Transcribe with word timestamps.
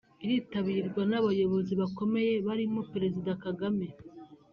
iritabirwa 0.25 1.01
n’abayobozi 1.11 1.73
bakomeye 1.81 2.33
barimo 2.47 2.81
Perezida 2.91 3.31
Kagame 3.43 3.87